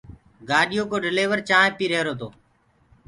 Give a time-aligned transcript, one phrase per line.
[0.49, 2.27] گآڏيو ڪوَ ڊليور چآنه پيٚ هيرو تو